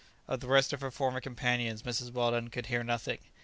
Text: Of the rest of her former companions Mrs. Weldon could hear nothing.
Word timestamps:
Of 0.27 0.39
the 0.39 0.47
rest 0.47 0.73
of 0.73 0.81
her 0.81 0.89
former 0.89 1.21
companions 1.21 1.83
Mrs. 1.83 2.11
Weldon 2.11 2.49
could 2.49 2.65
hear 2.65 2.83
nothing. 2.83 3.19